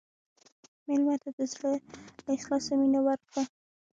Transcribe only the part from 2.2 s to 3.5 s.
له اخلاصه مینه ورکړه.